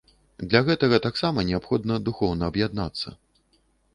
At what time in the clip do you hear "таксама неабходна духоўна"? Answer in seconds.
1.03-2.49